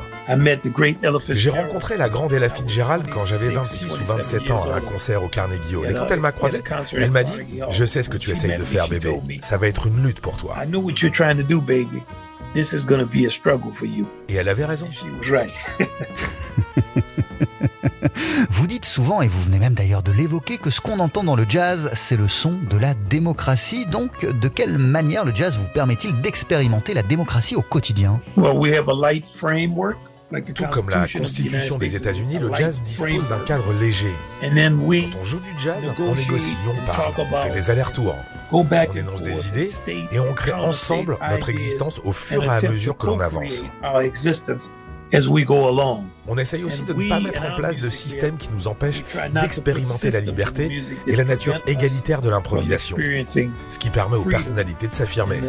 J'ai 1.31 1.51
rencontré 1.51 1.97
la 1.97 2.09
grande 2.09 2.33
Ella 2.33 2.49
Fitzgerald 2.49 3.09
quand 3.09 3.25
j'avais 3.25 3.51
26 3.51 4.01
ou 4.01 4.05
27 4.05 4.51
ans 4.51 4.71
à 4.71 4.77
un 4.77 4.81
concert 4.81 5.25
au 5.25 5.29
Carnegie 5.29 5.77
Hall. 5.77 5.91
Et 5.91 5.95
quand 5.95 6.07
elle 6.11 6.21
m'a 6.21 6.33
croisé, 6.33 6.63
elle 6.97 7.11
m'a 7.11 7.25
dit 7.25 7.33
Je 7.71 7.85
sais 7.85 8.03
ce 8.03 8.09
que 8.09 8.19
tu 8.19 8.31
essayes 8.31 8.57
de 8.57 8.65
faire, 8.65 8.89
bébé. 8.89 9.21
Ça 9.41 9.57
va 9.59 9.69
être 9.69 9.87
une 9.87 10.03
lutte 10.05 10.21
pour 10.21 10.37
toi. 10.37 10.57
I 10.61 10.67
know 10.67 10.79
what 10.79 11.01
you're 11.01 11.11
trying 11.11 11.39
to 11.39 11.43
do, 11.43 11.59
baby. 11.59 12.03
This 12.53 12.75
is 12.75 12.85
going 12.85 13.01
to 13.01 13.07
be 13.07 13.25
a 13.25 13.31
struggle 13.31 13.71
for 13.71 13.87
you. 13.87 14.07
Et 14.29 14.35
elle 14.35 14.49
avait 14.49 14.67
raison. 14.67 14.87
And 14.87 14.93
she 14.93 15.07
was 15.07 15.31
right. 15.31 15.51
Vous 18.51 18.67
dites 18.67 18.85
souvent, 18.85 19.23
et 19.23 19.29
vous 19.29 19.41
venez 19.41 19.59
même 19.59 19.73
d'ailleurs 19.73 20.03
de 20.03 20.13
l'évoquer, 20.13 20.59
que 20.59 20.71
ce 20.71 20.83
qu'on 20.83 20.99
entend 20.99 21.25
dans 21.25 21.37
le 21.37 21.47
jazz, 21.49 21.91
c'est 21.95 22.17
le 22.17 22.29
son 22.29 22.59
de 22.69 22.77
la 22.77 22.93
démocratie. 22.93 23.87
Donc, 23.87 24.27
de 24.27 24.49
quelle 24.49 24.77
manière 24.77 25.25
le 25.25 25.35
jazz 25.35 25.57
vous 25.57 25.67
permet-il 25.73 26.21
d'expérimenter 26.21 26.93
la 26.93 27.03
démocratie 27.03 27.57
au 27.57 27.63
quotidien? 27.63 28.21
Well, 28.37 28.57
we 28.57 28.77
have 28.77 28.89
a 28.89 28.95
light 28.95 29.27
framework. 29.27 29.97
Tout 30.55 30.67
comme 30.71 30.91
la 30.91 31.07
Constitution 31.07 31.77
des 31.79 31.97
États-Unis, 31.97 32.39
le 32.39 32.53
jazz 32.55 32.81
dispose 32.83 33.29
d'un 33.29 33.41
cadre 33.41 33.73
léger. 33.81 34.13
Quand 34.41 35.19
on 35.21 35.25
joue 35.25 35.41
du 35.41 35.51
jazz, 35.59 35.91
on 35.99 36.15
négocie, 36.15 36.57
on 36.69 36.87
parle, 36.87 37.13
on 37.19 37.37
fait 37.37 37.51
des 37.51 37.71
allers-retours, 37.71 38.15
on 38.53 38.67
énonce 38.95 39.25
des 39.25 39.49
idées 39.49 39.71
et 40.13 40.21
on 40.21 40.33
crée 40.33 40.53
ensemble 40.53 41.19
notre 41.31 41.49
existence 41.49 42.01
au 42.05 42.13
fur 42.13 42.45
et 42.45 42.49
à 42.49 42.63
mesure 42.63 42.97
que 42.97 43.07
l'on 43.07 43.19
avance. 43.21 43.65
On 46.29 46.39
essaye 46.39 46.63
aussi 46.63 46.83
de 46.83 46.93
ne 46.93 47.09
pas 47.09 47.19
mettre 47.19 47.43
en 47.45 47.57
place 47.57 47.81
de 47.81 47.89
système 47.89 48.37
qui 48.37 48.49
nous 48.55 48.69
empêche 48.69 49.03
d'expérimenter 49.35 50.13
la 50.13 50.21
liberté 50.21 50.83
et 51.09 51.17
la 51.17 51.25
nature 51.25 51.61
égalitaire 51.67 52.23
de 52.23 52.31
l'improvisation, 52.31 52.97
ce 52.97 53.79
qui 53.79 53.91
permet 53.91 54.17
aux 54.17 54.25
personnalités 54.25 54.87
de 54.87 54.95
s'affirmer. 54.95 55.41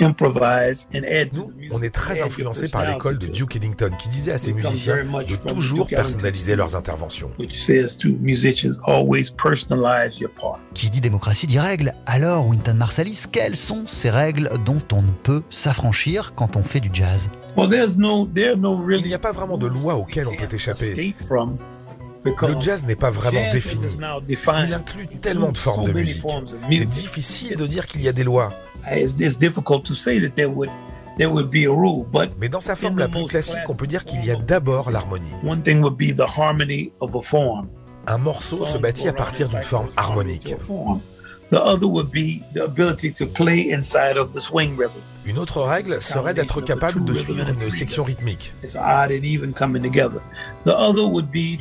Nous, 0.00 1.52
on 1.70 1.82
est 1.82 1.90
très 1.94 2.22
influencé 2.22 2.68
par 2.68 2.86
l'école 2.86 3.18
de 3.18 3.26
Duke 3.26 3.56
Ellington 3.56 3.90
qui 3.98 4.08
disait 4.08 4.32
à 4.32 4.38
ses 4.38 4.52
musiciens 4.52 5.04
de 5.04 5.36
toujours 5.52 5.86
personnaliser 5.86 6.56
leurs 6.56 6.74
interventions. 6.76 7.30
which 7.38 7.62
says 7.62 7.96
to 7.96 8.08
musicians 8.20 8.78
always 8.86 9.30
personalize 9.30 10.20
your 10.20 10.30
part. 10.30 10.58
Qui 10.74 10.90
dit 10.90 11.00
démocratie 11.00 11.46
dit 11.46 11.58
règles. 11.58 11.94
Alors, 12.06 12.46
Wynton 12.46 12.74
Marsalis, 12.74 13.24
quelles 13.30 13.56
sont 13.56 13.86
ces 13.86 14.10
règles 14.10 14.50
dont 14.64 14.82
on 14.92 15.02
ne 15.02 15.10
peut 15.10 15.42
s'affranchir 15.50 16.32
quand 16.34 16.56
on 16.56 16.62
fait 16.62 16.80
du 16.80 16.90
jazz? 16.92 17.28
Il 17.56 17.68
n'y 17.68 19.14
a 19.14 19.18
pas 19.18 19.32
vraiment 19.32 19.58
de 19.58 19.66
loi 19.66 19.96
auquel 19.96 20.26
on 20.28 20.36
peut 20.36 20.54
échapper. 20.54 21.14
Le 22.24 22.60
jazz 22.60 22.84
n'est 22.84 22.96
pas 22.96 23.10
vraiment 23.10 23.50
défini. 23.52 23.98
Il 24.28 24.74
inclut 24.74 25.06
tellement 25.20 25.50
de 25.50 25.58
formes 25.58 25.86
de 25.86 25.92
musique. 25.92 26.22
C'est 26.70 26.84
difficile 26.84 27.56
de 27.56 27.66
dire 27.66 27.86
qu'il 27.86 28.02
y 28.02 28.08
a 28.08 28.12
des 28.12 28.24
lois. 28.24 28.52
Mais 32.40 32.48
dans 32.48 32.60
sa 32.60 32.76
forme 32.76 32.98
la 32.98 33.08
plus 33.08 33.26
classique, 33.26 33.58
on 33.68 33.74
peut 33.74 33.86
dire 33.86 34.04
qu'il 34.04 34.24
y 34.24 34.30
a 34.30 34.36
d'abord 34.36 34.90
l'harmonie. 34.90 35.32
Un 38.04 38.18
morceau 38.18 38.64
se 38.64 38.78
bâtit 38.78 39.08
à 39.08 39.12
partir 39.12 39.48
d'une 39.48 39.62
forme 39.62 39.88
harmonique. 39.96 40.54
The 41.52 41.58
other 41.58 41.86
would 41.86 42.10
be 42.10 42.42
the 42.54 42.64
ability 42.64 43.12
to 43.12 43.26
play 43.26 43.70
inside 43.70 44.16
of 44.16 44.32
the 44.32 44.40
swing 44.40 44.74
rhythm. 44.74 45.02
Une 45.26 45.38
autre 45.38 45.60
règle 45.60 46.00
serait 46.00 46.32
d'être 46.32 46.62
capable 46.62 47.04
de 47.04 47.12
suivre 47.12 47.46
une 47.46 47.70
section 47.70 48.04
rythmique. 48.04 48.54
Il 48.62 48.70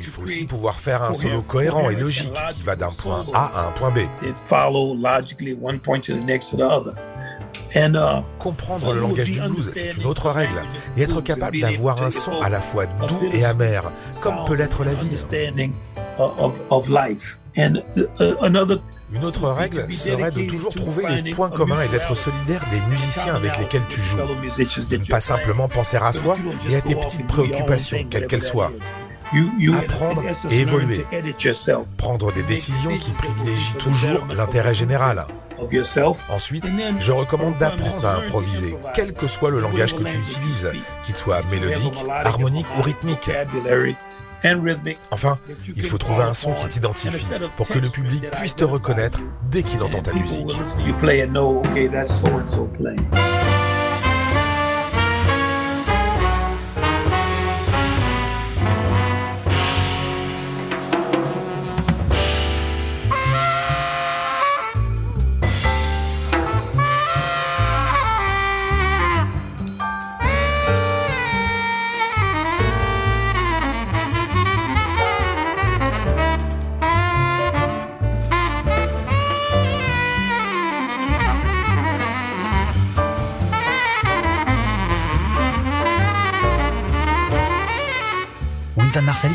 faut 0.04 0.22
aussi 0.24 0.46
pouvoir 0.46 0.80
faire 0.80 1.04
un 1.04 1.12
solo 1.14 1.42
cohérent 1.42 1.90
et 1.90 1.96
logique 1.98 2.32
qui 2.52 2.64
va 2.64 2.78
d'un 2.78 2.90
point 2.90 3.26
A 3.34 3.52
à 3.54 3.68
un 3.68 3.72
point 3.72 3.92
B. 3.92 4.00
uh, 7.76 8.22
Comprendre 8.40 8.94
le 8.94 9.00
langage 9.02 9.30
du 9.30 9.42
blues, 9.42 9.72
c'est 9.74 9.98
une 9.98 10.06
autre 10.06 10.30
règle. 10.30 10.64
Et 10.96 11.02
être 11.02 11.20
capable 11.20 11.60
d'avoir 11.60 12.02
un 12.02 12.10
son 12.10 12.40
à 12.42 12.48
la 12.48 12.62
fois 12.62 12.86
doux 12.86 13.30
et 13.34 13.44
amer, 13.44 13.92
comme 14.22 14.46
peut 14.46 14.56
l'être 14.56 14.86
la 14.86 14.94
vie. 14.94 15.18
Une 19.12 19.26
autre 19.26 19.50
règle 19.50 19.92
serait 19.92 20.32
de 20.32 20.44
toujours 20.48 20.74
trouver 20.74 21.22
les 21.22 21.34
points 21.34 21.50
communs 21.50 21.82
et 21.82 21.88
d'être 21.90 22.16
solidaire 22.16 22.66
des 22.72 22.80
musiciens 22.90 23.36
avec 23.36 23.58
lesquels 23.58 23.86
tu 23.90 24.02
joues. 24.02 24.18
De 24.18 24.98
ne 24.98 25.06
pas 25.06 25.20
simplement 25.20 25.68
penser 25.68 25.98
à 25.98 26.12
soi 26.14 26.36
et 26.70 26.76
à 26.76 26.82
tes 26.82 26.96
petites 26.96 27.28
préoccupations, 27.28 28.06
quelles 28.10 28.28
qu'elles 28.28 28.42
soient. 28.42 28.72
Apprendre 29.78 30.24
et 30.50 30.60
évoluer. 30.60 31.06
Prendre 31.98 32.34
des 32.34 32.44
décisions 32.44 32.98
qui 32.98 33.12
privilégient 33.12 33.76
toujours 33.76 34.28
l'intérêt 34.34 34.74
général. 34.74 35.26
Ensuite, 36.30 36.66
je 37.00 37.12
recommande 37.12 37.58
d'apprendre 37.58 38.06
à 38.06 38.16
improviser, 38.16 38.76
quel 38.94 39.14
que 39.14 39.28
soit 39.28 39.52
le 39.52 39.60
langage 39.60 39.96
que 39.96 40.04
tu 40.04 40.18
utilises, 40.18 40.72
qu'il 41.04 41.16
soit 41.16 41.44
mélodique, 41.52 42.04
harmonique 42.10 42.66
ou 42.78 42.82
rythmique. 42.82 43.30
Enfin, 45.12 45.38
il 45.76 45.84
faut 45.84 45.98
trouver 45.98 46.24
un 46.24 46.34
son 46.34 46.54
qui 46.54 46.68
t'identifie 46.68 47.28
pour 47.58 47.68
que 47.68 47.80
le 47.80 47.90
public 47.90 48.30
puisse 48.32 48.56
te 48.56 48.64
reconnaître 48.64 49.20
dès 49.50 49.64
qu'il 49.64 49.82
entend 49.84 50.02
ta 50.02 50.14
musique. 50.14 50.48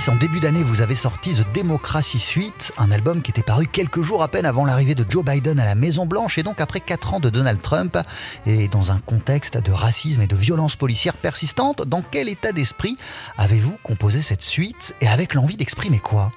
En 0.09 0.14
début 0.14 0.38
d'année, 0.38 0.62
vous 0.62 0.82
avez 0.82 0.94
sorti 0.94 1.32
The 1.32 1.52
Democracy 1.52 2.20
Suite, 2.20 2.70
un 2.78 2.92
album 2.92 3.22
qui 3.22 3.32
était 3.32 3.42
paru 3.42 3.66
quelques 3.66 4.02
jours 4.02 4.22
à 4.22 4.28
peine 4.28 4.44
avant 4.44 4.64
l'arrivée 4.64 4.94
de 4.94 5.04
Joe 5.09 5.24
Biden 5.24 5.59
à 5.59 5.64
la 5.64 5.74
Maison-Blanche 5.74 6.38
et 6.38 6.44
donc 6.44 6.61
après 6.61 6.78
4 6.80 7.14
ans 7.14 7.20
de 7.20 7.28
Donald 7.28 7.61
Trump 7.61 7.98
et 8.46 8.68
dans 8.68 8.92
un 8.92 8.98
contexte 8.98 9.56
de 9.56 9.72
racisme 9.72 10.22
et 10.22 10.28
de 10.28 10.37
violence 10.37 10.76
policière 10.76 11.14
persistante. 11.14 11.82
Dans 11.88 12.02
quel 12.02 12.28
état 12.28 12.52
d'esprit 12.52 12.96
avez-vous 13.37 13.78
composé 13.82 14.22
cette 14.22 14.42
suite 14.42 14.94
et 15.00 15.09
avec 15.09 15.35
l'envie 15.35 15.56
d'exprimer 15.56 15.98
quoi? 15.98 16.30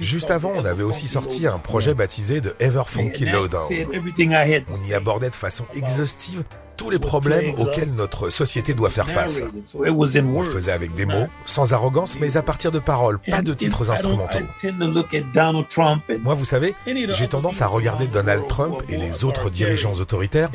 Juste 0.00 0.30
avant, 0.30 0.52
on 0.56 0.64
avait 0.64 0.82
aussi 0.82 1.06
sorti 1.06 1.46
un 1.46 1.58
projet 1.58 1.94
baptisé 1.94 2.40
de 2.40 2.56
Ever 2.58 2.84
Funky 2.86 3.26
Lowdown. 3.26 3.68
On 3.70 4.88
y 4.88 4.94
abordait 4.94 5.30
de 5.30 5.34
façon 5.34 5.66
exhaustive 5.74 6.42
tous 6.76 6.90
les 6.90 6.98
problèmes 6.98 7.54
auxquels 7.58 7.94
notre 7.96 8.30
société 8.30 8.74
doit 8.74 8.90
faire 8.90 9.08
face. 9.08 9.42
On 9.74 10.42
le 10.42 10.44
faisait 10.44 10.72
avec 10.72 10.94
des 10.94 11.06
mots, 11.06 11.26
sans 11.44 11.72
arrogance, 11.72 12.18
mais 12.20 12.36
à 12.36 12.42
partir 12.42 12.72
de 12.72 12.78
paroles, 12.78 13.18
pas 13.18 13.42
de 13.42 13.54
titres 13.54 13.90
instrumentaux. 13.90 14.38
Moi, 16.22 16.34
vous 16.34 16.44
savez, 16.44 16.74
j'ai 16.86 17.28
tendance 17.28 17.62
à 17.62 17.66
regarder 17.66 18.06
Donald 18.06 18.46
Trump 18.48 18.82
et 18.88 18.96
les 18.96 19.24
autres 19.24 19.50
dirigeants 19.50 19.94
autoritaires 19.94 20.50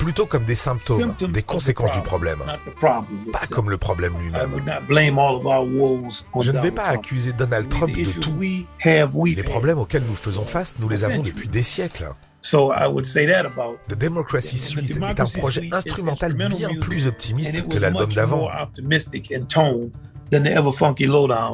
plutôt 0.00 0.26
comme 0.26 0.44
des 0.44 0.54
symptômes, 0.54 1.14
des 1.28 1.42
conséquences 1.42 1.92
du 1.92 2.02
problème, 2.02 2.38
pas 2.80 3.46
comme 3.50 3.70
le 3.70 3.78
problème 3.78 4.14
lui-même. 4.20 4.50
Je 6.40 6.52
ne 6.52 6.58
vais 6.58 6.70
pas 6.70 6.84
accuser 6.84 7.32
Donald 7.32 7.68
Trump 7.68 7.94
de 7.96 8.12
tout. 8.12 8.36
Les 9.24 9.42
problèmes 9.42 9.78
auxquels 9.78 10.04
nous 10.06 10.14
faisons 10.14 10.46
face, 10.46 10.74
nous 10.78 10.88
les 10.88 11.04
avons 11.04 11.22
depuis 11.22 11.48
des 11.48 11.62
siècles. 11.62 12.10
The 13.88 13.98
Democracy 13.98 14.58
Suite 14.58 14.90
est 14.90 15.20
un 15.20 15.26
projet 15.26 15.68
instrumental 15.72 16.34
bien 16.34 16.50
plus 16.80 17.06
optimiste 17.06 17.68
que 17.68 17.78
l'album 17.78 18.12
d'avant. 18.12 18.48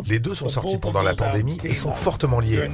Les 0.07 0.19
deux 0.19 0.35
sont 0.35 0.49
sortis 0.49 0.79
pendant 0.79 1.03
la 1.03 1.15
pandémie 1.15 1.59
et 1.65 1.75
sont 1.75 1.93
fortement 1.93 2.41
liés. 2.41 2.69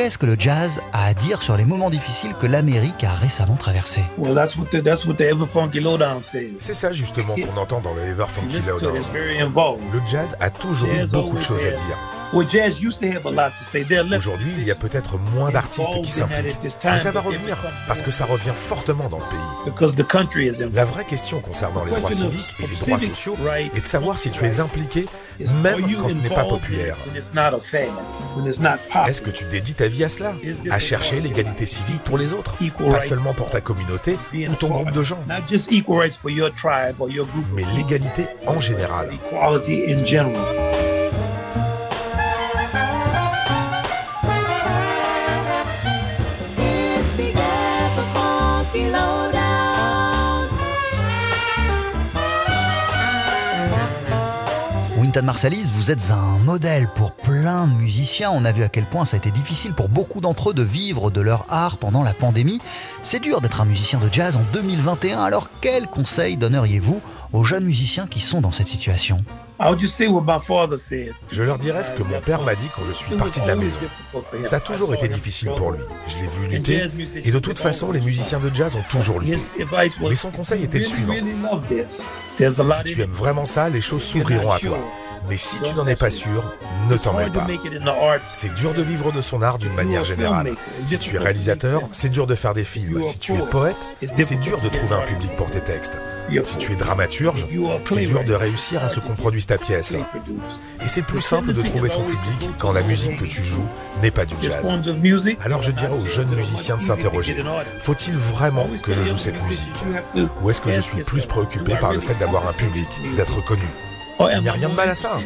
Qu'est-ce 0.00 0.16
que 0.16 0.24
le 0.24 0.34
jazz 0.38 0.80
a 0.94 1.08
à 1.08 1.12
dire 1.12 1.42
sur 1.42 1.58
les 1.58 1.66
moments 1.66 1.90
difficiles 1.90 2.32
que 2.40 2.46
l'Amérique 2.46 3.04
a 3.04 3.12
récemment 3.12 3.56
traversés 3.56 4.02
C'est 6.56 6.72
ça 6.72 6.90
justement 6.90 7.34
qu'on 7.34 7.60
entend 7.60 7.82
dans 7.82 7.92
le 7.92 8.00
Ever 8.04 8.24
Funky 8.26 8.66
Lowdown. 8.66 8.96
Le 9.92 10.00
jazz 10.08 10.38
a 10.40 10.48
toujours 10.48 10.88
eu 10.88 11.06
beaucoup 11.06 11.36
de 11.36 11.42
choses 11.42 11.66
à 11.66 11.72
dire. 11.72 12.19
Aujourd'hui, 12.32 14.52
il 14.58 14.64
y 14.64 14.70
a 14.70 14.74
peut-être 14.74 15.18
moins 15.18 15.50
d'artistes 15.50 16.00
qui 16.02 16.10
s'impliquent, 16.10 16.56
mais 16.84 16.98
ça 16.98 17.10
va 17.10 17.20
revenir 17.20 17.56
parce 17.88 18.02
que 18.02 18.10
ça 18.10 18.24
revient 18.24 18.52
fortement 18.54 19.08
dans 19.08 19.18
le 19.18 19.24
pays. 19.24 19.72
La 20.72 20.84
vraie 20.84 21.04
question 21.04 21.40
concernant 21.40 21.84
les 21.84 21.92
droits 21.92 22.10
civiques 22.12 22.54
et 22.60 22.66
les 22.66 22.76
droits 22.76 22.98
sociaux 22.98 23.36
est 23.74 23.80
de 23.80 23.86
savoir 23.86 24.18
si 24.18 24.30
tu 24.30 24.44
es 24.44 24.60
impliqué 24.60 25.06
même 25.62 25.80
quand 25.96 26.10
ce 26.10 26.14
n'est 26.16 26.28
pas 26.28 26.44
populaire. 26.44 26.96
Est-ce 29.06 29.22
que 29.22 29.30
tu 29.30 29.44
dédies 29.44 29.74
ta 29.74 29.86
vie 29.86 30.04
à 30.04 30.08
cela? 30.08 30.34
À 30.70 30.78
chercher 30.78 31.20
l'égalité 31.20 31.66
civique 31.66 32.02
pour 32.04 32.18
les 32.18 32.32
autres, 32.32 32.54
pas 32.78 33.00
seulement 33.00 33.34
pour 33.34 33.50
ta 33.50 33.60
communauté 33.60 34.18
ou 34.34 34.54
ton 34.54 34.68
groupe 34.68 34.92
de 34.92 35.02
gens, 35.02 35.18
mais 37.52 37.64
l'égalité 37.76 38.26
en 38.46 38.60
général. 38.60 39.10
Marsalis, 55.18 55.66
vous 55.74 55.90
êtes 55.90 56.12
un 56.12 56.38
modèle 56.44 56.88
pour 56.94 57.12
plein 57.12 57.66
de 57.66 57.74
musiciens. 57.74 58.30
On 58.30 58.44
a 58.44 58.52
vu 58.52 58.62
à 58.62 58.68
quel 58.68 58.86
point 58.86 59.04
ça 59.04 59.16
a 59.16 59.18
été 59.18 59.32
difficile 59.32 59.74
pour 59.74 59.88
beaucoup 59.88 60.20
d'entre 60.20 60.50
eux 60.50 60.54
de 60.54 60.62
vivre 60.62 61.10
de 61.10 61.20
leur 61.20 61.44
art 61.48 61.78
pendant 61.78 62.04
la 62.04 62.14
pandémie. 62.14 62.60
C'est 63.02 63.20
dur 63.20 63.40
d'être 63.40 63.60
un 63.60 63.64
musicien 63.64 63.98
de 63.98 64.08
jazz 64.10 64.36
en 64.36 64.44
2021. 64.52 65.20
Alors, 65.20 65.50
quels 65.60 65.88
conseils 65.88 66.36
donneriez-vous 66.36 67.00
aux 67.32 67.44
jeunes 67.44 67.64
musiciens 67.64 68.06
qui 68.06 68.20
sont 68.20 68.40
dans 68.40 68.52
cette 68.52 68.68
situation? 68.68 69.24
Je 71.30 71.42
leur 71.42 71.58
dirais 71.58 71.82
ce 71.82 71.92
que 71.92 72.02
mon 72.02 72.20
père 72.20 72.40
m'a 72.42 72.54
dit 72.54 72.66
quand 72.74 72.82
je 72.84 72.92
suis 72.92 73.14
parti 73.16 73.42
de 73.42 73.46
la 73.46 73.56
maison. 73.56 73.78
Ça 74.44 74.56
a 74.56 74.60
toujours 74.60 74.94
été 74.94 75.06
difficile 75.06 75.50
pour 75.56 75.72
lui. 75.72 75.80
Je 76.06 76.16
l'ai 76.16 76.28
vu 76.28 76.46
lutter. 76.48 76.86
Et 77.16 77.30
de 77.30 77.38
toute 77.38 77.58
façon, 77.58 77.92
les 77.92 78.00
musiciens 78.00 78.38
de 78.40 78.54
jazz 78.54 78.74
ont 78.76 78.84
toujours 78.88 79.20
lutté. 79.20 79.38
Mais 80.00 80.14
son 80.14 80.30
conseil 80.30 80.64
était 80.64 80.78
le 80.78 80.84
suivant. 80.84 81.14
Si 82.38 82.84
tu 82.84 83.02
aimes 83.02 83.10
vraiment 83.10 83.44
ça, 83.46 83.68
les 83.68 83.80
choses 83.82 84.02
s'ouvriront 84.02 84.52
à 84.52 84.58
toi. 84.58 84.78
Mais 85.30 85.36
si 85.36 85.60
tu 85.60 85.74
n'en 85.74 85.86
es 85.86 85.94
pas 85.94 86.10
sûr, 86.10 86.52
ne 86.88 86.96
t'en 86.96 87.14
mêle 87.14 87.30
pas. 87.30 87.46
C'est 88.24 88.52
dur 88.52 88.74
de 88.74 88.82
vivre 88.82 89.12
de 89.12 89.20
son 89.20 89.42
art 89.42 89.58
d'une 89.58 89.72
manière 89.74 90.02
générale. 90.02 90.54
Si 90.80 90.98
tu 90.98 91.14
es 91.14 91.18
réalisateur, 91.18 91.82
c'est 91.92 92.08
dur 92.08 92.26
de 92.26 92.34
faire 92.34 92.52
des 92.52 92.64
films. 92.64 93.00
Si 93.04 93.20
tu 93.20 93.34
es 93.34 93.38
poète, 93.38 93.76
c'est 94.18 94.40
dur 94.40 94.58
de 94.58 94.68
trouver 94.68 94.96
un 94.96 95.06
public 95.06 95.30
pour 95.36 95.48
tes 95.48 95.60
textes. 95.60 95.96
Si 96.44 96.58
tu 96.58 96.72
es 96.72 96.74
dramaturge, 96.74 97.46
c'est 97.84 98.04
dur 98.04 98.24
de 98.24 98.34
réussir 98.34 98.82
à 98.82 98.88
ce 98.88 98.98
qu'on 98.98 99.14
produise 99.14 99.46
ta 99.46 99.56
pièce. 99.56 99.92
Et 99.92 100.88
c'est 100.88 101.02
plus 101.02 101.20
simple 101.20 101.52
de 101.52 101.62
trouver 101.62 101.90
son 101.90 102.02
public 102.02 102.50
quand 102.58 102.72
la 102.72 102.82
musique 102.82 103.16
que 103.16 103.24
tu 103.24 103.44
joues 103.44 103.66
n'est 104.02 104.10
pas 104.10 104.24
du 104.26 104.34
jazz. 104.40 104.66
Alors 105.44 105.62
je 105.62 105.70
dirais 105.70 105.92
aux 105.92 106.06
jeunes 106.06 106.34
musiciens 106.34 106.76
de 106.76 106.82
s'interroger, 106.82 107.36
faut-il 107.78 108.16
vraiment 108.16 108.68
que 108.82 108.92
je 108.92 109.04
joue 109.04 109.16
cette 109.16 109.40
musique? 109.44 109.84
Ou 110.42 110.50
est-ce 110.50 110.60
que 110.60 110.72
je 110.72 110.80
suis 110.80 111.02
plus 111.04 111.24
préoccupé 111.26 111.76
par 111.76 111.92
le 111.92 112.00
fait 112.00 112.18
d'avoir 112.18 112.48
un 112.48 112.52
public, 112.52 112.88
d'être 113.16 113.44
connu? 113.44 113.62
Il 114.28 114.40
n'y 114.40 114.48
a 114.48 114.52
rien 114.52 114.68
de 114.68 114.74
mal 114.74 114.88
à 114.90 114.94
ça. 114.94 115.18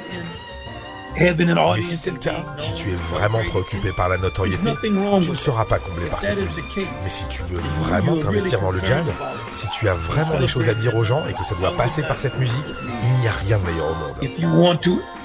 Mais 1.17 1.81
si 1.83 1.97
c'est 1.97 2.11
le 2.11 2.17
cas, 2.17 2.45
si 2.57 2.75
tu 2.75 2.91
es 2.91 2.97
vraiment 2.97 3.39
préoccupé 3.49 3.91
par 3.97 4.09
la 4.09 4.19
notoriété, 4.19 4.71
tu 4.83 4.91
ne 4.91 5.37
seras 5.37 5.65
pas 5.65 5.79
comblé 5.79 6.07
par 6.07 6.21
cette 6.21 6.39
musique. 6.41 6.89
Mais 7.03 7.09
si 7.09 7.29
tu 7.29 7.43
veux 7.43 7.61
vraiment 7.83 8.17
t'investir 8.21 8.61
dans 8.61 8.73
le 8.73 8.81
jazz, 8.85 9.13
si 9.53 9.69
tu 9.71 9.89
as 9.89 9.95
vraiment 9.95 10.39
des 10.41 10.49
choses 10.49 10.69
à 10.69 10.75
dire 10.75 10.97
aux 10.97 11.05
gens 11.05 11.23
et 11.29 11.33
que 11.35 11.45
ça 11.45 11.55
doit 11.55 11.71
passer 11.77 12.03
par 12.03 12.19
cette 12.19 12.37
musique, 12.39 12.67
il 13.05 13.13
n'y 13.21 13.29
a 13.29 13.33
rien 13.33 13.59
de 13.59 13.65
meilleur 13.65 13.91
au 13.93 13.95
monde. 13.95 14.17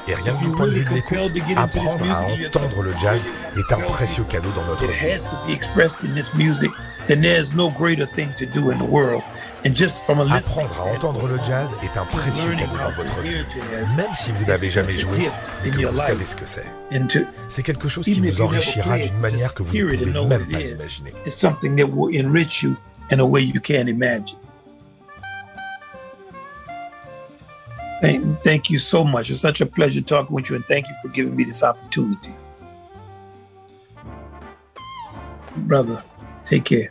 Et 0.08 0.14
rien 0.16 0.34
que 0.34 0.44
du 0.44 0.52
point 0.52 0.66
de 0.68 0.72
vue 0.72 0.84
de 0.84 0.90
l'écoute, 0.94 1.18
apprendre 1.56 2.06
à 2.12 2.22
entendre 2.24 2.84
le 2.84 2.94
jazz 3.02 3.26
est 3.58 3.74
un 3.74 3.80
précieux 3.80 4.26
cadeau 4.30 4.50
dans 4.56 4.66
notre 4.66 4.86
vie. 4.86 5.18
Apprendre 9.66 10.82
à 10.82 10.86
entendre 10.86 11.28
le 11.28 11.38
jazz 11.44 11.76
est 11.84 11.98
un 11.98 12.06
précieux 12.06 12.56
cadeau 12.56 12.78
dans 12.78 12.92
votre 12.92 13.20
vie, 13.22 13.46
même 13.98 14.14
si 14.14 14.32
vous 14.32 14.46
n'avez 14.46 14.70
jamais 14.70 14.98
joué 14.98 15.30
et 15.66 15.70
que 15.70 15.86
vous 15.86 15.98
savez 15.98 16.26
ce 16.26 16.36
que 16.36 16.46
c'est. 16.46 16.66
C'est 17.48 17.64
quelque 17.64 17.88
chose 17.88 18.06
qui 18.06 18.20
vous 18.20 18.42
enrichira 18.42 18.98
d'une 19.00 19.20
manière 19.20 19.54
que 19.54 19.64
vous 19.64 19.76
ne 19.76 19.98
pouvez 19.98 20.14
même 20.14 20.48
pas 20.48 20.62
imaginer. 20.62 21.14
Thank 28.42 28.70
you 28.70 28.80
so 28.80 29.04
much. 29.04 29.30
It's 29.30 29.42
such 29.42 29.60
a 29.60 29.66
pleasure 29.66 30.02
talking 30.02 30.34
with 30.34 30.50
you, 30.50 30.56
and 30.56 30.64
thank 30.70 30.88
you 30.88 30.96
for 31.02 31.10
giving 31.10 31.36
me 31.36 31.44
this 31.44 31.64
opportunity. 31.64 32.32
Brother, 35.58 36.02
take 36.46 36.64
care. 36.64 36.90